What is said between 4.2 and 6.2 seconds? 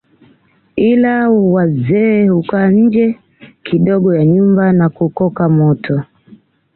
nyumba na kukoka moto